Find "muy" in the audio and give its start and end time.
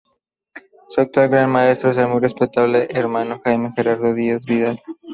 2.07-2.21